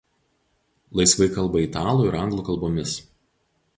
Laisvai 0.99 1.27
kalba 1.35 1.61
italų 1.67 2.07
ir 2.11 2.19
anglų 2.23 2.47
kalbomis. 2.49 2.97